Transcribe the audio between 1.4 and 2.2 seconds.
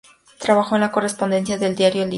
del diario El Litoral.